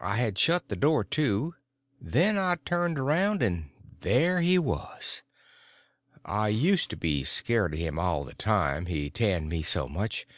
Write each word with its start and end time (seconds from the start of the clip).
I 0.00 0.16
had 0.16 0.38
shut 0.38 0.70
the 0.70 0.76
door 0.76 1.04
to. 1.04 1.56
Then 2.00 2.38
I 2.38 2.56
turned 2.64 2.98
around 2.98 3.42
and 3.42 3.68
there 4.00 4.40
he 4.40 4.58
was. 4.58 5.22
I 6.24 6.48
used 6.48 6.88
to 6.88 6.96
be 6.96 7.22
scared 7.22 7.74
of 7.74 7.78
him 7.78 7.98
all 7.98 8.24
the 8.24 8.32
time, 8.34 8.86
he 8.86 9.10
tanned 9.10 9.50
me 9.50 9.62
so 9.62 9.90
much. 9.90 10.26